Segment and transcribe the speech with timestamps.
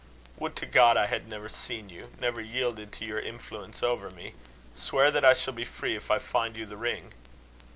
[0.37, 2.11] "Would to God I had never seen you!
[2.19, 4.33] never yielded to your influence over me!
[4.75, 7.13] Swear that I shall be free if I find you the ring."